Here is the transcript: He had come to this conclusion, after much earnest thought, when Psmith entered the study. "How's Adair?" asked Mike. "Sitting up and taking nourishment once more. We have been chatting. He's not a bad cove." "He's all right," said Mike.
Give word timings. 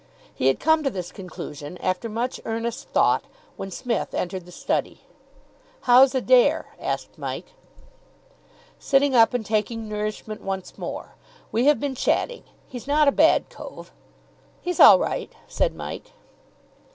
He 0.33 0.47
had 0.47 0.59
come 0.59 0.81
to 0.81 0.89
this 0.89 1.11
conclusion, 1.11 1.77
after 1.77 2.09
much 2.09 2.41
earnest 2.43 2.89
thought, 2.89 3.23
when 3.55 3.69
Psmith 3.69 4.15
entered 4.15 4.47
the 4.47 4.51
study. 4.51 5.01
"How's 5.81 6.15
Adair?" 6.15 6.73
asked 6.79 7.19
Mike. 7.19 7.53
"Sitting 8.79 9.13
up 9.13 9.35
and 9.35 9.45
taking 9.45 9.87
nourishment 9.87 10.41
once 10.41 10.75
more. 10.75 11.13
We 11.51 11.65
have 11.67 11.79
been 11.79 11.93
chatting. 11.93 12.45
He's 12.67 12.87
not 12.87 13.07
a 13.07 13.11
bad 13.11 13.51
cove." 13.51 13.91
"He's 14.59 14.79
all 14.79 14.97
right," 14.97 15.31
said 15.47 15.75
Mike. 15.75 16.11